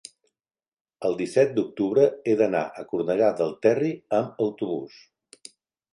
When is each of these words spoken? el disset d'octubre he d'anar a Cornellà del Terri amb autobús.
el 1.09 1.17
disset 1.19 1.51
d'octubre 1.57 2.07
he 2.31 2.35
d'anar 2.41 2.63
a 2.71 2.87
Cornellà 2.95 3.31
del 3.43 3.55
Terri 3.67 3.95
amb 4.23 4.45
autobús. 4.47 4.99